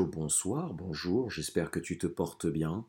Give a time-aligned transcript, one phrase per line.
[0.00, 2.84] bonsoir, bonjour, j'espère que tu te portes bien,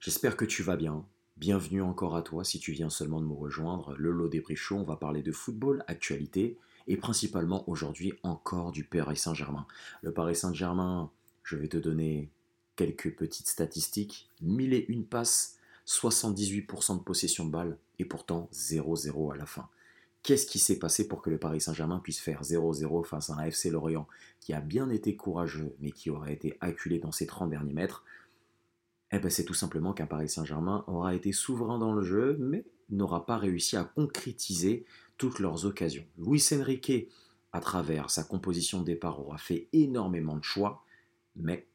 [0.00, 1.04] j'espère que tu vas bien.
[1.38, 3.94] Bienvenue encore à toi si tu viens seulement de me rejoindre.
[3.96, 8.84] Le lot des chaud, on va parler de football, actualité et principalement aujourd'hui encore du
[8.84, 9.66] Paris Saint-Germain.
[10.02, 11.10] Le Paris Saint-Germain,
[11.42, 12.28] je vais te donner
[12.76, 14.28] quelques petites statistiques.
[14.42, 19.68] 1000 et une passes, 78% de possession de balle et pourtant 0-0 à la fin.
[20.22, 23.44] Qu'est-ce qui s'est passé pour que le Paris Saint-Germain puisse faire 0-0 face à un
[23.46, 24.06] FC Lorient
[24.38, 28.04] qui a bien été courageux mais qui aurait été acculé dans ses 30 derniers mètres?
[29.10, 32.64] Eh ben c'est tout simplement qu'un Paris Saint-Germain aura été souverain dans le jeu mais
[32.88, 34.84] n'aura pas réussi à concrétiser
[35.18, 36.06] toutes leurs occasions.
[36.16, 37.08] Luis Enrique,
[37.52, 40.84] à travers sa composition de départ, aura fait énormément de choix
[41.34, 41.66] mais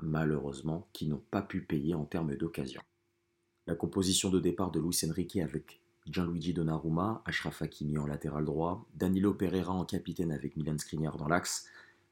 [0.00, 2.80] malheureusement qui n'ont pas pu payer en termes d'occasion.
[3.66, 8.84] La composition de départ de Luis Enrique avec Gianluigi Donnarumma, Ashraf Hakimi en latéral droit,
[8.94, 11.66] Danilo Pereira en capitaine avec Milan Skriniar dans l'axe,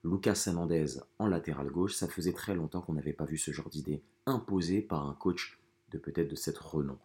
[0.04, 1.94] Lucas Hernandez en latéral gauche.
[1.94, 5.58] Ça faisait très longtemps qu'on n'avait pas vu ce genre d'idée imposée par un coach
[5.90, 6.98] de peut-être de cette renom.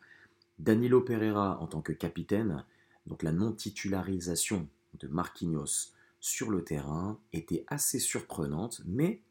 [0.59, 2.63] Danilo Pereira en tant que capitaine,
[3.07, 4.67] donc la non-titularisation
[4.99, 9.21] de Marquinhos sur le terrain était assez surprenante, mais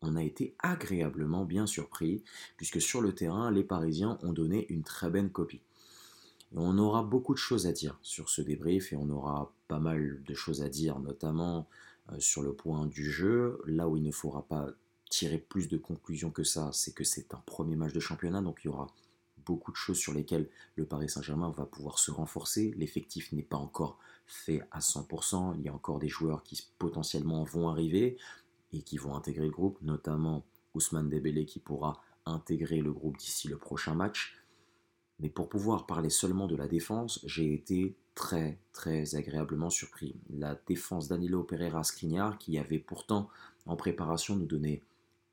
[0.00, 2.24] on a été agréablement bien surpris,
[2.56, 5.62] puisque sur le terrain, les Parisiens ont donné une très belle copie
[6.56, 10.22] on aura beaucoup de choses à dire sur ce débrief et on aura pas mal
[10.22, 11.68] de choses à dire, notamment
[12.12, 13.60] euh, sur le point du jeu.
[13.66, 14.68] Là où il ne faudra pas
[15.10, 18.60] tirer plus de conclusions que ça, c'est que c'est un premier match de championnat, donc
[18.62, 18.88] il y aura
[19.44, 22.74] beaucoup de choses sur lesquelles le Paris Saint-Germain va pouvoir se renforcer.
[22.76, 27.44] L'effectif n'est pas encore fait à 100%, il y a encore des joueurs qui potentiellement
[27.44, 28.16] vont arriver
[28.72, 33.48] et qui vont intégrer le groupe, notamment Ousmane Dembélé qui pourra intégrer le groupe d'ici
[33.48, 34.36] le prochain match.
[35.20, 40.16] Mais pour pouvoir parler seulement de la défense, j'ai été très très agréablement surpris.
[40.30, 43.28] La défense Danilo Pereira Skriniar, qui avait pourtant
[43.66, 44.82] en préparation nous donné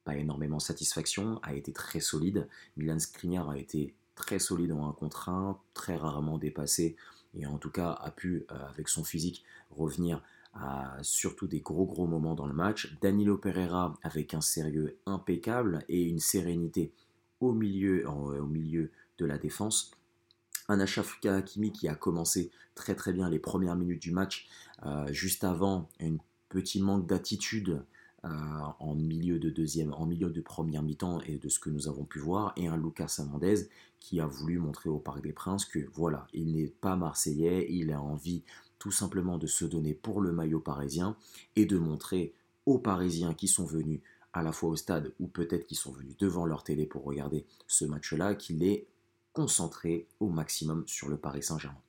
[0.03, 2.47] pas énormément satisfaction, a été très solide.
[2.77, 6.95] Milan Skriniar a été très solide en un contre un, très rarement dépassé,
[7.35, 10.21] et en tout cas a pu, euh, avec son physique, revenir
[10.53, 12.97] à surtout des gros gros moments dans le match.
[13.01, 16.91] Danilo Pereira avec un sérieux impeccable et une sérénité
[17.39, 18.91] au milieu, au milieu
[19.21, 19.91] de la défense.
[20.67, 24.47] Un Achraf Hakimi qui a commencé très très bien les premières minutes du match,
[24.85, 26.17] euh, juste avant un
[26.49, 27.83] petit manque d'attitude
[28.25, 28.29] euh,
[28.79, 32.03] en milieu de deuxième, en milieu de première mi-temps et de ce que nous avons
[32.03, 33.67] pu voir, et un Lucas Hernandez
[33.99, 37.91] qui a voulu montrer au Parc des Princes que voilà, il n'est pas marseillais, il
[37.91, 38.43] a envie
[38.79, 41.15] tout simplement de se donner pour le maillot parisien
[41.55, 42.33] et de montrer
[42.65, 44.01] aux Parisiens qui sont venus
[44.33, 47.45] à la fois au stade ou peut-être qui sont venus devant leur télé pour regarder
[47.67, 48.87] ce match-là, qu'il est
[49.33, 51.81] concentré au maximum sur le Paris Saint-Germain.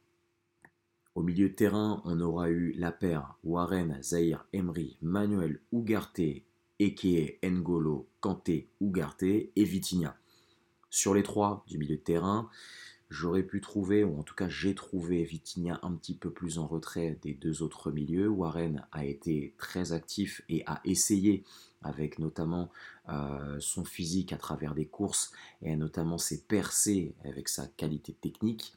[1.14, 6.42] Au milieu de terrain, on aura eu la paire Warren, Zahir, Emery, Manuel Ugarte,
[6.78, 10.16] Eke, N'Golo, Kanté, Ugarte et Vitinha.
[10.88, 12.48] Sur les trois du milieu de terrain,
[13.12, 16.66] j'aurais pu trouver, ou en tout cas j'ai trouvé Vitinha un petit peu plus en
[16.66, 18.28] retrait des deux autres milieux.
[18.28, 21.44] Warren a été très actif et a essayé
[21.82, 22.70] avec notamment
[23.08, 28.72] euh, son physique à travers des courses et notamment ses percées avec sa qualité technique,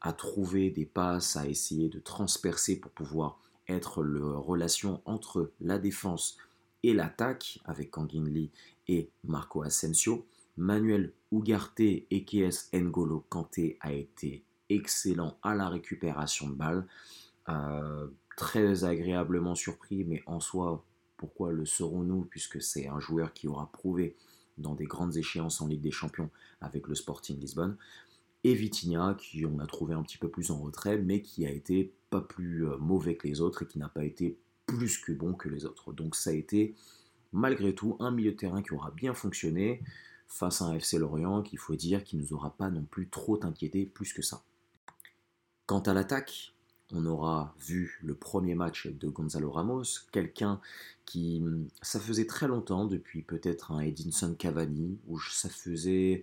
[0.00, 5.78] à trouver des passes, à essayer de transpercer pour pouvoir être la relation entre la
[5.78, 6.36] défense
[6.82, 8.50] et l'attaque avec Kangin Lee
[8.88, 10.24] et Marco Asensio.
[10.60, 16.86] Manuel Ugarte et KS N'Golo Kanté a été excellent à la récupération de balles.
[17.48, 20.84] Euh, très agréablement surpris, mais en soi
[21.16, 24.16] pourquoi le serons-nous Puisque c'est un joueur qui aura prouvé
[24.58, 26.28] dans des grandes échéances en Ligue des Champions
[26.60, 27.78] avec le Sporting Lisbonne.
[28.44, 31.50] Et Vitinha, qui on a trouvé un petit peu plus en retrait, mais qui a
[31.50, 35.12] été pas plus euh, mauvais que les autres et qui n'a pas été plus que
[35.12, 35.94] bon que les autres.
[35.94, 36.74] Donc ça a été
[37.32, 39.82] malgré tout un milieu de terrain qui aura bien fonctionné
[40.30, 43.08] face à un FC Lorient qu'il faut dire qui ne nous aura pas non plus
[43.08, 44.42] trop inquiété plus que ça.
[45.66, 46.54] Quant à l'attaque,
[46.92, 50.60] on aura vu le premier match de Gonzalo Ramos, quelqu'un
[51.04, 51.42] qui,
[51.82, 56.22] ça faisait très longtemps, depuis peut-être un Edinson Cavani, où ça faisait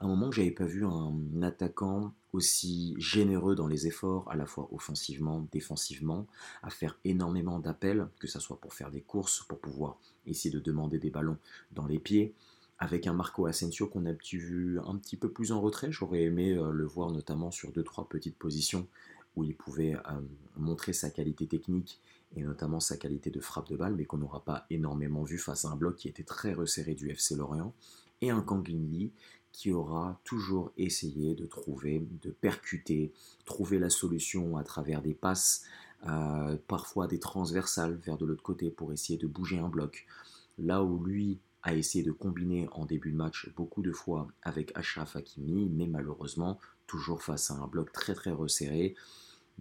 [0.00, 4.46] un moment que j'avais pas vu un attaquant aussi généreux dans les efforts, à la
[4.46, 6.26] fois offensivement, défensivement,
[6.62, 10.60] à faire énormément d'appels, que ce soit pour faire des courses, pour pouvoir essayer de
[10.60, 11.38] demander des ballons
[11.72, 12.34] dans les pieds,
[12.80, 15.92] avec un Marco Asensio qu'on a vu un petit peu plus en retrait.
[15.92, 18.88] J'aurais aimé euh, le voir notamment sur deux trois petites positions
[19.36, 20.20] où il pouvait euh,
[20.56, 22.00] montrer sa qualité technique
[22.36, 25.64] et notamment sa qualité de frappe de balle, mais qu'on n'aura pas énormément vu face
[25.64, 27.74] à un bloc qui était très resserré du FC Lorient,
[28.22, 29.10] et un Kang Lee
[29.52, 33.12] qui aura toujours essayé de trouver, de percuter,
[33.44, 35.64] trouver la solution à travers des passes,
[36.06, 40.06] euh, parfois des transversales vers de l'autre côté pour essayer de bouger un bloc.
[40.58, 44.72] Là où lui a essayé de combiner en début de match beaucoup de fois avec
[44.76, 48.94] Ashraf Hakimi, mais malheureusement, toujours face à un bloc très très resserré.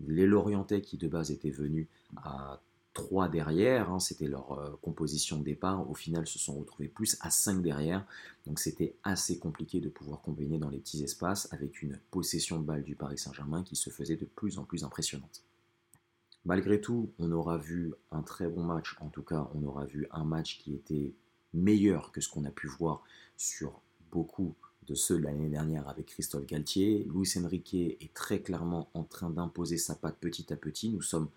[0.08, 1.88] Les Lorientais qui de base étaient venus
[2.18, 2.62] à
[2.94, 7.18] 3 derrière, hein, c'était leur euh, composition de départ, au final se sont retrouvés plus
[7.22, 8.06] à 5 derrière,
[8.46, 12.66] donc c'était assez compliqué de pouvoir combiner dans les petits espaces avec une possession de
[12.66, 15.44] balle du Paris Saint-Germain qui se faisait de plus en plus impressionnante.
[16.46, 20.08] Malgré tout, on aura vu un très bon match, en tout cas on aura vu
[20.12, 21.14] un match qui était
[21.54, 23.04] meilleur que ce qu'on a pu voir
[23.38, 23.82] sur
[24.12, 24.56] beaucoup
[24.88, 27.08] de ceux de l'année dernière avec Christophe Galtier.
[27.14, 30.90] Luis Enrique est très clairement en train d'imposer sa patte petit à petit.
[30.90, 31.30] Nous sommes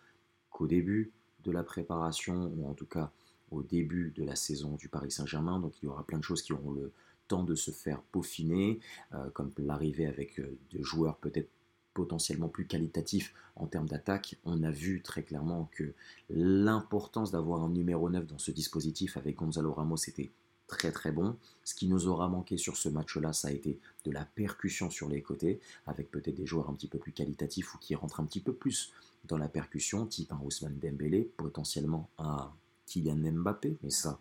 [0.50, 1.12] qu'au début
[1.44, 3.12] de la préparation, ou en tout cas
[3.50, 6.42] au début de la saison du Paris Saint-Germain, donc il y aura plein de choses
[6.42, 6.92] qui auront le
[7.28, 8.80] temps de se faire peaufiner,
[9.12, 11.50] euh, comme l'arrivée avec euh, des joueurs peut-être
[11.94, 14.36] potentiellement plus qualitatifs en termes d'attaque.
[14.44, 15.92] On a vu très clairement que
[16.30, 20.30] l'importance d'avoir un numéro 9 dans ce dispositif avec Gonzalo Ramos était
[20.66, 21.36] très très bon.
[21.64, 25.08] Ce qui nous aura manqué sur ce match-là, ça a été de la percussion sur
[25.08, 28.24] les côtés, avec peut-être des joueurs un petit peu plus qualitatifs ou qui rentrent un
[28.24, 28.92] petit peu plus
[29.26, 32.50] dans la percussion, type un Ousmane Dembélé, potentiellement un
[32.86, 34.18] Kylian Mbappé, mais ça,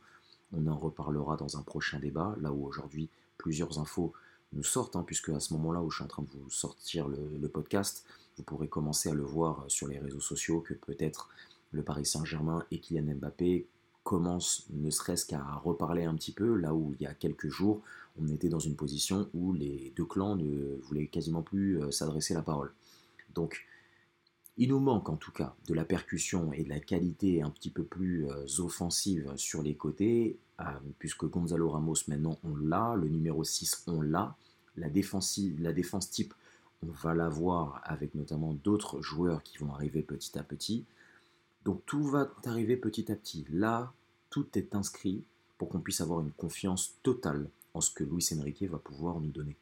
[0.53, 4.13] on en reparlera dans un prochain débat, là où aujourd'hui plusieurs infos
[4.53, 7.07] nous sortent, hein, puisque à ce moment-là où je suis en train de vous sortir
[7.07, 8.05] le, podcast,
[8.37, 11.29] vous pourrez commencer à le voir sur les réseaux sociaux que peut-être
[11.71, 13.67] le Paris Saint-Germain et Kylian Mbappé
[14.03, 17.81] commencent ne serait-ce qu'à reparler un petit peu, là où il y a quelques jours,
[18.19, 22.33] on était dans une position où les deux clans ne voulaient quasiment plus euh, s'adresser
[22.33, 22.73] la parole.
[23.33, 23.65] Donc,
[24.57, 27.69] il nous manque en tout cas de la percussion et de la qualité un petit
[27.69, 30.50] peu plus euh, offensive sur les côtés, euh,
[30.99, 34.35] puisque Gonzalo Ramos maintenant on l'a, le numéro 6 on l'a,
[34.77, 36.33] la, la défense type
[36.83, 40.85] on va l'avoir avec notamment d'autres joueurs qui vont arriver petit à petit.
[41.63, 43.45] Donc tout va arriver petit à petit.
[43.51, 43.93] Là,
[44.29, 45.23] tout est inscrit
[45.57, 49.29] pour qu'on puisse avoir une confiance totale en ce que Luis Enrique va pouvoir nous
[49.29, 49.55] donner.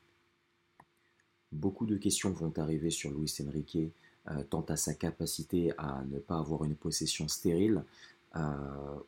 [1.52, 3.92] Beaucoup de questions vont arriver sur Luis Enrique,
[4.30, 7.84] euh, tant à sa capacité à ne pas avoir une possession stérile.
[8.36, 8.42] Euh,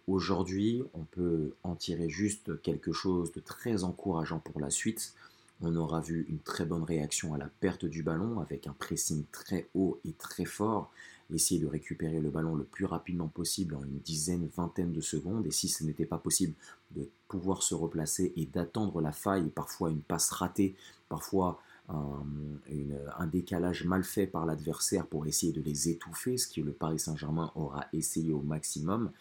[0.08, 5.14] aujourd'hui, on peut en tirer juste quelque chose de très encourageant pour la suite.
[5.62, 9.26] On aura vu une très bonne réaction à la perte du ballon avec un pressing
[9.32, 10.92] très haut et très fort
[11.36, 15.46] essayer de récupérer le ballon le plus rapidement possible en une dizaine, vingtaine de secondes,
[15.46, 16.54] et si ce n'était pas possible,
[16.92, 20.76] de pouvoir se replacer et d'attendre la faille, parfois une passe ratée,
[21.10, 26.74] parfois un, décalage mal fait par l'adversaire pour essayer de les étouffer, ce que le
[26.74, 29.12] Paris Saint-Germain aura essayé au maximum.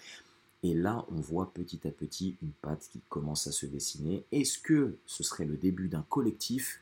[0.62, 4.24] Et là, on voit petit à petit une patte qui commence à se dessiner.
[4.32, 6.80] Est-ce que ce serait le début d'un collectif?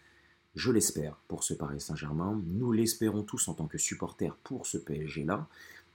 [0.54, 2.42] Je l'espère pour ce Paris Saint-Germain.
[2.46, 5.46] Nous l'espérons tous en tant que supporters pour ce PSG-là.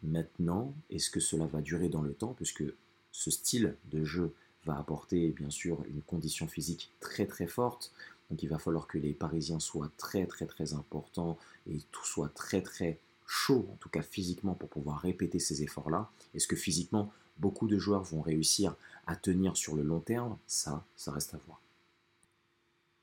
[0.03, 2.33] Maintenant, est-ce que cela va durer dans le temps?
[2.33, 2.63] Puisque
[3.11, 4.33] ce style de jeu
[4.65, 7.91] va apporter bien sûr une condition physique très très forte.
[8.33, 11.37] Donc il va falloir que les Parisiens soient très très très importants
[11.67, 12.97] et tout soit très très
[13.27, 16.09] chaud, en tout cas physiquement, pour pouvoir répéter ces efforts-là.
[16.33, 18.75] Est-ce que physiquement, beaucoup de joueurs vont réussir
[19.05, 20.35] à tenir sur le long terme?
[20.47, 21.61] Ça, ça reste à voir.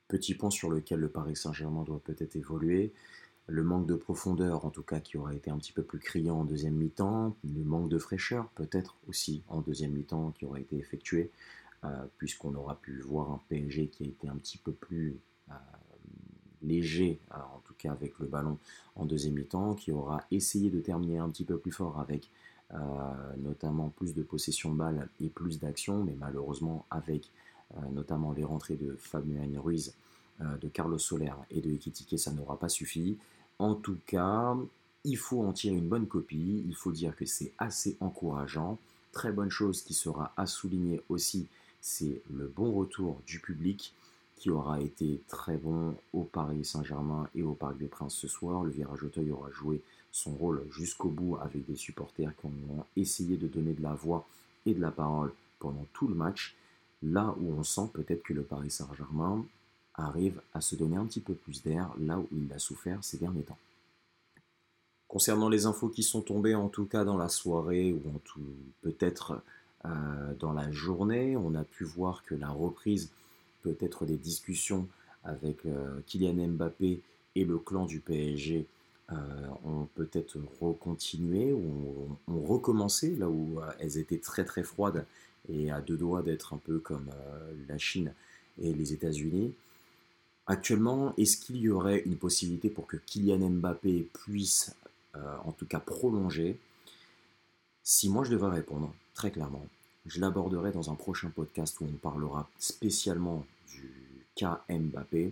[0.09, 2.91] Petit point sur lequel le Paris Saint-Germain doit peut-être évoluer,
[3.47, 6.41] le manque de profondeur en tout cas qui aura été un petit peu plus criant
[6.41, 10.77] en deuxième mi-temps, le manque de fraîcheur peut-être aussi en deuxième mi-temps qui aura été
[10.77, 11.31] effectué,
[12.17, 15.17] puisqu'on aura pu voir un PSG qui a été un petit peu plus
[15.49, 15.53] euh,
[16.61, 18.57] léger, euh, en tout cas avec le ballon
[18.95, 22.29] en deuxième mi-temps, qui aura essayé de terminer un petit peu plus fort avec
[23.37, 27.29] notamment plus de possession de balle et plus d'action, mais malheureusement avec
[27.77, 29.93] euh, notamment les rentrées de Fabien Ruiz,
[30.41, 33.17] euh, de Carlos Soler et de Ekitike, ça n'aura pas suffi.
[33.59, 34.57] En tout cas,
[35.05, 38.77] il faut en tirer une bonne copie, il faut dire que c'est assez encourageant.
[39.13, 41.47] Très bonne chose qui sera à souligner aussi,
[41.81, 43.93] c'est le bon retour du public
[44.35, 48.63] qui aura été très bon au Paris Saint-Germain et au Parc des Princes ce soir.
[48.63, 53.37] Le virage Auteuil aura joué son rôle jusqu'au bout avec des supporters qui ont essayé
[53.37, 54.25] de donner de la voix
[54.65, 56.55] et de la parole pendant tout le match
[57.03, 59.45] là où on sent peut-être que le Paris Saint-Germain
[59.95, 63.17] arrive à se donner un petit peu plus d'air là où il a souffert ces
[63.17, 63.57] derniers temps.
[65.07, 68.41] Concernant les infos qui sont tombées en tout cas dans la soirée ou en tout
[68.81, 69.41] peut-être
[70.39, 73.09] dans la journée, on a pu voir que la reprise
[73.63, 74.87] peut-être des discussions
[75.23, 76.99] avec euh, Kylian Mbappé
[77.35, 78.65] et le clan du PSG
[79.11, 79.15] euh,
[79.65, 85.05] ont peut-être recontinué ou ont recommencé là où elles étaient très très froides
[85.49, 88.13] et à deux doigts d'être un peu comme euh, la Chine
[88.61, 89.53] et les États-Unis.
[90.47, 94.75] Actuellement, est-ce qu'il y aurait une possibilité pour que Kylian Mbappé puisse
[95.15, 96.57] euh, en tout cas prolonger
[97.83, 99.67] Si moi je devais répondre, très clairement,
[100.07, 103.93] Je l'aborderai dans un prochain podcast où on parlera spécialement du
[104.33, 105.31] cas Mbappé.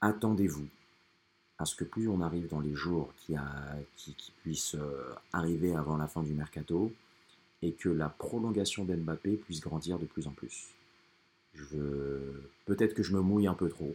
[0.00, 0.66] Attendez-vous
[1.58, 3.34] à ce que plus on arrive dans les jours qui,
[3.96, 6.90] qui, puissent euh, arriver avant la fin du mercato
[7.60, 10.68] et que la prolongation d'Mbappé puisse grandir de plus en plus.
[12.64, 13.94] Peut-être que je me mouille un peu trop,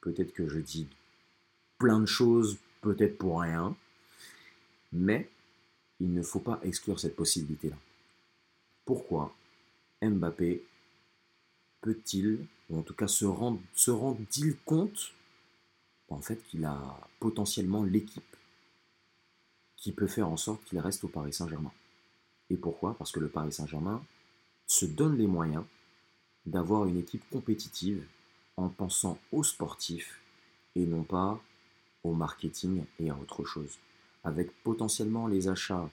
[0.00, 0.88] peut-être que je dis
[1.78, 3.76] plein de choses, peut-être pour rien,
[4.92, 5.30] mais
[6.00, 7.76] il ne faut pas exclure cette possibilité-là.
[8.84, 9.34] Pourquoi
[10.02, 10.64] Mbappé
[11.80, 15.12] peut-il, ou en tout cas se rend-il compte
[16.08, 18.36] en qu'il a potentiellement l'équipe
[19.76, 21.72] qui peut faire en sorte qu'il reste au Paris Saint-Germain?
[22.48, 22.94] Et pourquoi?
[22.94, 24.02] Parce que le Paris Saint-Germain
[24.66, 25.64] se donne les moyens
[26.46, 28.04] d'avoir une équipe compétitive
[28.56, 30.20] en pensant aux sportifs
[30.74, 31.40] et non pas
[32.02, 33.78] au marketing et à autre chose.
[34.24, 35.88] Avec potentiellement les achats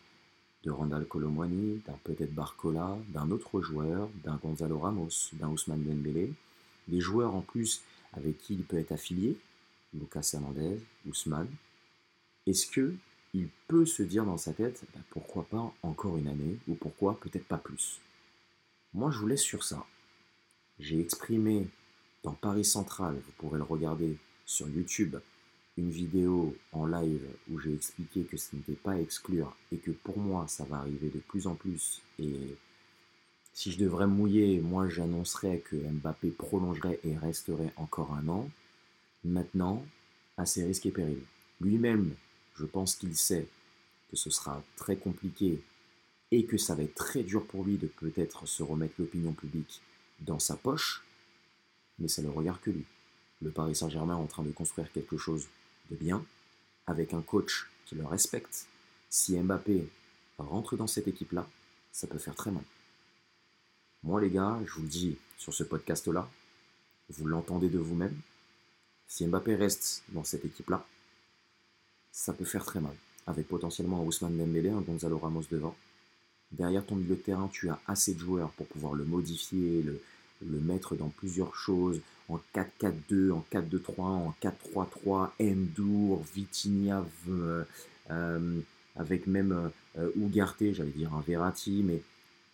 [0.64, 6.34] de Randall Colomwani, d'un peut-être Barcola, d'un autre joueur, d'un Gonzalo Ramos, d'un Ousmane Dembélé,
[6.88, 7.82] des joueurs en plus
[8.14, 9.38] avec qui il peut être affilié,
[9.94, 11.50] Lucas Hernandez, Ousmane,
[12.46, 12.96] est-ce que
[13.34, 17.20] il peut se dire dans sa tête bah, pourquoi pas encore une année ou pourquoi
[17.20, 18.00] peut-être pas plus?
[18.94, 19.86] Moi je vous laisse sur ça.
[20.80, 21.68] J'ai exprimé
[22.24, 25.18] dans Paris Central, vous pourrez le regarder sur YouTube,
[25.78, 29.92] une vidéo en live où j'ai expliqué que ce n'était pas à exclure et que
[29.92, 32.56] pour moi ça va arriver de plus en plus et
[33.58, 38.48] si je devrais mouiller, moi j'annoncerais que Mbappé prolongerait et resterait encore un an.
[39.24, 39.84] Maintenant,
[40.38, 41.24] à ses risques et périls.
[41.60, 42.14] Lui-même,
[42.56, 43.48] je pense qu'il sait
[44.12, 45.60] que ce sera très compliqué
[46.30, 49.82] et que ça va être très dur pour lui de peut-être se remettre l'opinion publique
[50.20, 51.04] dans sa poche,
[51.98, 52.86] mais ça ne regarde que lui.
[53.42, 55.48] Le Paris Saint-Germain en train de construire quelque chose
[55.91, 56.24] de bien,
[56.86, 58.65] avec un coach qui le respecte.
[59.10, 59.88] Si Mbappé
[60.38, 61.48] rentre dans cette équipe-là,
[61.91, 62.63] ça peut faire très mal.
[64.03, 66.29] Moi les gars, je vous le dis sur ce podcast-là,
[67.10, 68.15] vous l'entendez de vous-même,
[69.08, 70.86] si Mbappé reste dans cette équipe-là,
[72.12, 72.96] ça peut faire très mal.
[73.25, 75.75] Avec potentiellement un Ousmane Dembélé, un Gonzalo Ramos devant.
[76.51, 80.01] Derrière ton milieu de terrain, tu as assez de joueurs pour pouvoir le modifier, le,
[80.41, 87.63] le mettre dans plusieurs choses, en 4-4-2, en 4-2-3, en 4-3-3, Endur, Vitinha, euh,
[88.12, 88.60] euh,
[88.96, 92.01] avec même euh, Ougarté, j'allais dire un Verratti, mais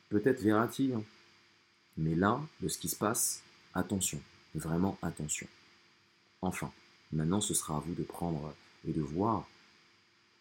[0.09, 0.91] peut-être Verratti.
[0.95, 1.03] Hein.
[1.97, 3.41] Mais là, de ce qui se passe,
[3.73, 4.19] attention,
[4.55, 5.47] vraiment attention.
[6.41, 6.71] Enfin,
[7.11, 8.53] maintenant ce sera à vous de prendre
[8.87, 9.47] et de voir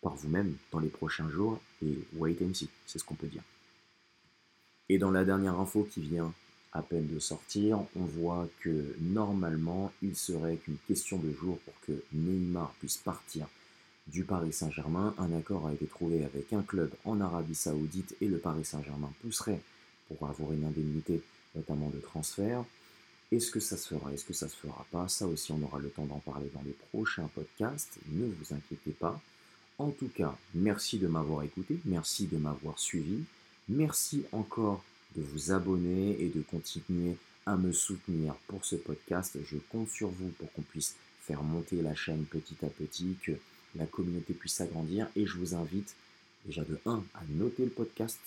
[0.01, 3.43] par vous-même dans les prochains jours et wait and see, c'est ce qu'on peut dire.
[4.89, 6.35] Et dans la dernière info qui vient
[6.73, 11.75] à peine de sortir, on voit que normalement il serait qu'une question de jour pour
[11.87, 13.47] que Neymar puisse partir
[14.07, 15.15] du Paris Saint-Germain.
[15.19, 19.13] Un accord a été trouvé avec un club en Arabie Saoudite et le Paris Saint-Germain
[19.21, 19.61] pousserait
[20.09, 21.23] pour avoir une indemnité
[21.55, 22.65] notamment de transfert.
[23.31, 24.13] Est-ce que ça se fera?
[24.13, 25.09] Est-ce que ça se fera pas?
[25.09, 27.99] Ça aussi, on aura le temps d'en parler dans les prochains podcasts.
[28.11, 29.21] Ne vous inquiétez pas.
[29.79, 33.25] En tout cas, merci de m'avoir écouté, merci de m'avoir suivi,
[33.69, 34.85] merci encore
[35.17, 37.17] de vous abonner et de continuer
[37.47, 39.39] à me soutenir pour ce podcast.
[39.45, 43.33] Je compte sur vous pour qu'on puisse faire monter la chaîne petit à petit, que
[43.77, 45.95] la communauté puisse s'agrandir et je vous invite
[46.45, 48.19] déjà de 1 à noter le podcast,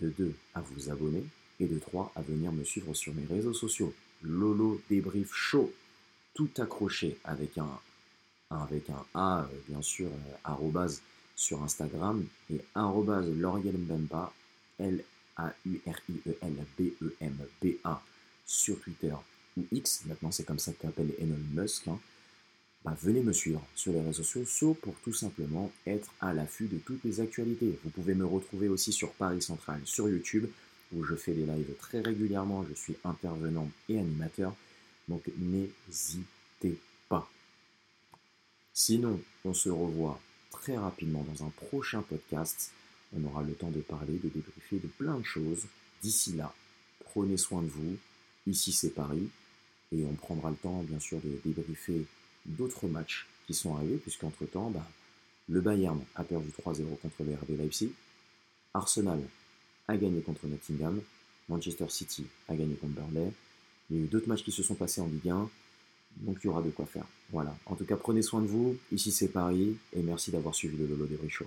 [0.00, 1.24] de 2 à vous abonner
[1.60, 3.94] et de 3 à venir me suivre sur mes réseaux sociaux.
[4.22, 5.72] Lolo Débrief Show,
[6.34, 7.78] tout accroché avec un,
[8.50, 11.02] avec un A, euh, bien sûr, euh, arrobase
[11.34, 14.32] sur Instagram, et arrobase L'Oriel Mbemba,
[15.38, 18.02] L-A-U-R-I-E-L-B-E-M-B-A,
[18.46, 19.14] sur Twitter
[19.56, 21.98] ou X, maintenant c'est comme ça qu'appelle Elon Musk, hein.
[22.84, 26.78] bah, venez me suivre sur les réseaux sociaux pour tout simplement être à l'affût de
[26.78, 27.78] toutes les actualités.
[27.84, 30.46] Vous pouvez me retrouver aussi sur Paris Central, sur YouTube,
[30.92, 32.64] où je fais des lives très régulièrement.
[32.68, 34.54] Je suis intervenant et animateur.
[35.08, 37.30] Donc n'hésitez pas.
[38.74, 40.20] Sinon, on se revoit
[40.50, 42.72] très rapidement dans un prochain podcast.
[43.16, 45.66] On aura le temps de parler, de débriefer de plein de choses.
[46.02, 46.54] D'ici là,
[47.04, 47.96] prenez soin de vous.
[48.46, 49.28] Ici, c'est Paris.
[49.92, 52.06] Et on prendra le temps, bien sûr, de débriefer
[52.46, 54.86] d'autres matchs qui sont arrivés, puisqu'entre-temps, bah,
[55.48, 57.92] le Bayern a perdu 3-0 contre le RB Leipzig.
[58.74, 59.20] Arsenal
[59.88, 61.00] a gagné contre Nottingham.
[61.48, 63.32] Manchester City a gagné contre Burnley.
[63.90, 65.50] Il y a eu d'autres matchs qui se sont passés en Ligue 1.
[66.18, 67.06] Donc il y aura de quoi faire.
[67.30, 67.56] Voilà.
[67.66, 68.76] En tout cas, prenez soin de vous.
[68.92, 69.76] Ici c'est Paris.
[69.92, 71.46] Et merci d'avoir suivi le Lolo des Show.